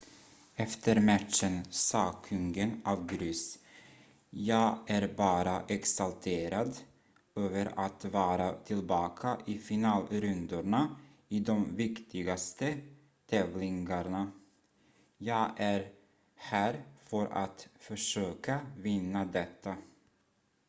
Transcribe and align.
"efter 0.55 0.99
matchen 0.99 1.65
sa 1.69 2.11
kungen 2.11 2.81
av 2.85 3.07
grus: 3.07 3.59
"jag 4.29 4.77
är 4.87 5.13
bara 5.17 5.63
exalterad 5.67 6.77
över 7.35 7.71
att 7.75 8.05
vara 8.05 8.53
tillbaka 8.53 9.37
i 9.47 9.57
finalrundorna 9.57 10.95
i 11.29 11.39
de 11.39 11.75
viktigaste 11.75 12.77
tävlingarna. 13.25 14.31
jag 15.17 15.51
är 15.57 15.91
här 16.35 16.83
för 17.05 17.25
att 17.27 17.67
försöka 17.79 18.59
vinna 18.77 19.25
detta."" 19.25 19.77